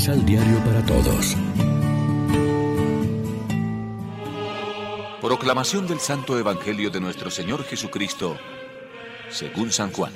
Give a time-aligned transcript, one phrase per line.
[0.00, 1.36] Misal Diario para Todos.
[5.20, 8.38] Proclamación del Santo Evangelio de nuestro Señor Jesucristo,
[9.28, 10.10] según San Juan.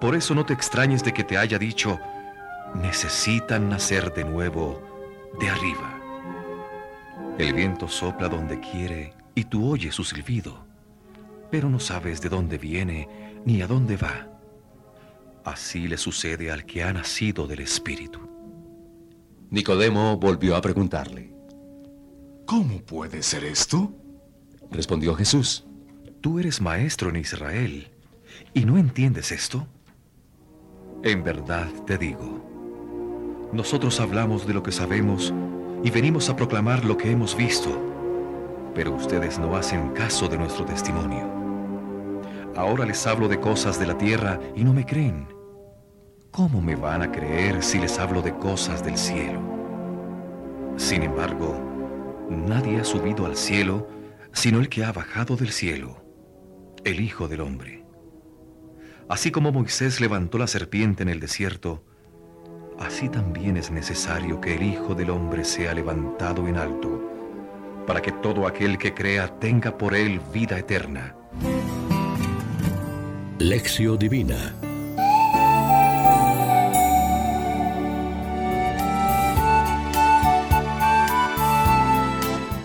[0.00, 2.00] Por eso no te extrañes de que te haya dicho,
[2.74, 4.82] necesitan nacer de nuevo
[5.38, 6.00] de arriba.
[7.38, 10.66] El viento sopla donde quiere y tú oyes su silbido,
[11.48, 14.28] pero no sabes de dónde viene ni a dónde va.
[15.44, 18.20] Así le sucede al que ha nacido del Espíritu.
[19.50, 21.32] Nicodemo volvió a preguntarle.
[22.46, 23.92] ¿Cómo puede ser esto?
[24.70, 25.64] Respondió Jesús.
[26.20, 27.90] Tú eres maestro en Israel
[28.54, 29.66] y no entiendes esto.
[31.02, 35.34] En verdad te digo, nosotros hablamos de lo que sabemos
[35.82, 37.76] y venimos a proclamar lo que hemos visto,
[38.74, 41.41] pero ustedes no hacen caso de nuestro testimonio.
[42.56, 45.26] Ahora les hablo de cosas de la tierra y no me creen.
[46.30, 49.40] ¿Cómo me van a creer si les hablo de cosas del cielo?
[50.76, 51.58] Sin embargo,
[52.30, 53.88] nadie ha subido al cielo
[54.32, 56.02] sino el que ha bajado del cielo,
[56.84, 57.84] el Hijo del Hombre.
[59.08, 61.84] Así como Moisés levantó la serpiente en el desierto,
[62.78, 68.12] así también es necesario que el Hijo del Hombre sea levantado en alto, para que
[68.12, 71.14] todo aquel que crea tenga por él vida eterna.
[73.42, 74.54] Lección Divina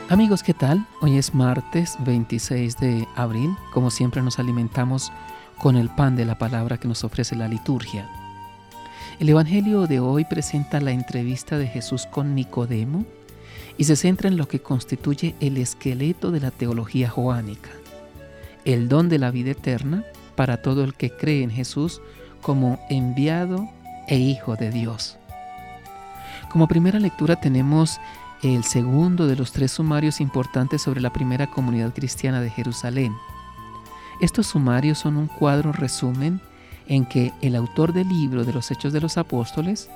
[0.08, 0.86] Amigos, ¿qué tal?
[1.02, 3.56] Hoy es martes 26 de abril.
[3.74, 5.12] Como siempre nos alimentamos
[5.58, 8.08] con el pan de la palabra que nos ofrece la liturgia.
[9.20, 13.04] El Evangelio de hoy presenta la entrevista de Jesús con Nicodemo
[13.80, 17.72] y se centra en lo que constituye el esqueleto de la teología joánica,
[18.64, 20.06] el don de la vida eterna
[20.38, 22.02] para todo el que cree en Jesús
[22.42, 23.68] como enviado
[24.08, 25.18] e hijo de Dios.
[26.50, 28.00] Como primera lectura tenemos
[28.44, 33.14] el segundo de los tres sumarios importantes sobre la primera comunidad cristiana de Jerusalén.
[34.22, 36.40] Estos sumarios son un cuadro resumen
[36.88, 39.90] en que el autor del libro de los Hechos de los Apóstoles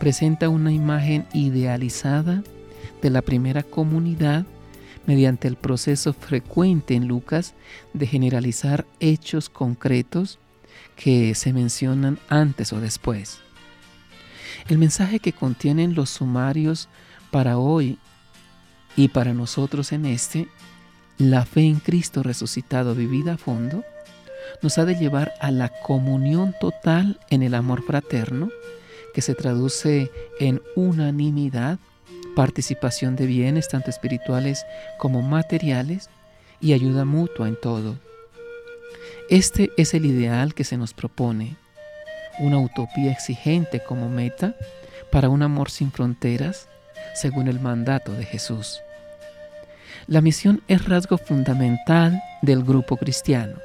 [0.00, 2.42] presenta una imagen idealizada
[3.02, 4.44] de la primera comunidad
[5.06, 7.54] mediante el proceso frecuente en Lucas
[7.92, 10.38] de generalizar hechos concretos
[10.96, 13.40] que se mencionan antes o después.
[14.68, 16.88] El mensaje que contienen los sumarios
[17.30, 17.98] para hoy
[18.96, 20.48] y para nosotros en este,
[21.18, 23.84] la fe en Cristo resucitado vivida a fondo,
[24.62, 28.50] nos ha de llevar a la comunión total en el amor fraterno,
[29.14, 30.10] que se traduce
[30.40, 31.78] en unanimidad,
[32.34, 34.64] participación de bienes tanto espirituales
[34.98, 36.10] como materiales
[36.60, 37.98] y ayuda mutua en todo.
[39.28, 41.56] Este es el ideal que se nos propone,
[42.38, 44.56] una utopía exigente como meta
[45.10, 46.68] para un amor sin fronteras,
[47.14, 48.80] según el mandato de Jesús.
[50.06, 53.56] La misión es rasgo fundamental del grupo cristiano.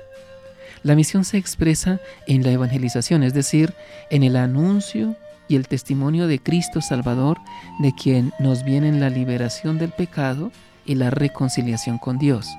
[0.84, 3.74] La misión se expresa en la evangelización, es decir,
[4.10, 5.16] en el anuncio
[5.48, 7.40] y el testimonio de Cristo Salvador,
[7.80, 10.52] de quien nos viene la liberación del pecado
[10.86, 12.50] y la reconciliación con Dios.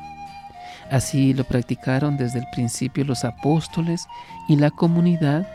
[0.91, 4.07] Así lo practicaron desde el principio los apóstoles
[4.49, 5.47] y la comunidad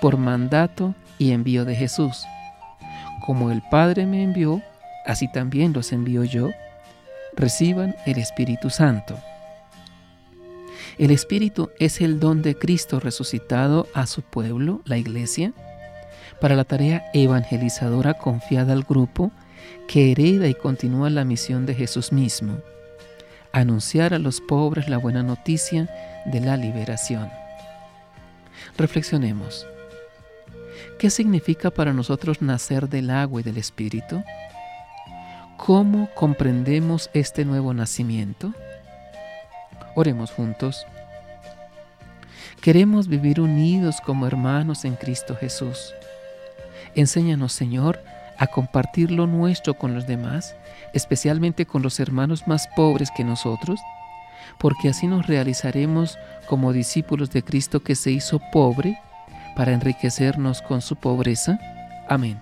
[0.00, 2.24] por mandato y envío de Jesús.
[3.24, 4.60] Como el Padre me envió,
[5.06, 6.50] así también los envío yo,
[7.34, 9.16] reciban el Espíritu Santo.
[10.98, 15.52] El Espíritu es el don de Cristo resucitado a su pueblo, la iglesia,
[16.40, 19.30] para la tarea evangelizadora confiada al grupo
[19.88, 22.58] que hereda y continúa la misión de Jesús mismo,
[23.52, 25.88] anunciar a los pobres la buena noticia
[26.26, 27.30] de la liberación.
[28.76, 29.66] Reflexionemos.
[30.98, 34.22] ¿Qué significa para nosotros nacer del agua y del Espíritu?
[35.56, 38.52] ¿Cómo comprendemos este nuevo nacimiento?
[39.94, 40.86] Oremos juntos.
[42.60, 45.92] Queremos vivir unidos como hermanos en Cristo Jesús.
[46.94, 48.02] Enséñanos, Señor,
[48.38, 50.56] a compartir lo nuestro con los demás,
[50.92, 53.80] especialmente con los hermanos más pobres que nosotros,
[54.58, 58.98] porque así nos realizaremos como discípulos de Cristo que se hizo pobre
[59.56, 61.58] para enriquecernos con su pobreza.
[62.08, 62.40] Amén.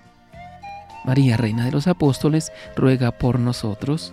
[1.04, 4.12] María, Reina de los Apóstoles, ruega por nosotros.